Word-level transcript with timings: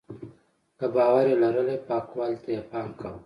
که 0.77 0.85
باور 0.95 1.25
یې 1.31 1.35
لرلی 1.43 1.77
پاکوالي 1.87 2.37
ته 2.43 2.49
یې 2.55 2.61
پام 2.71 2.89
کاوه. 2.99 3.19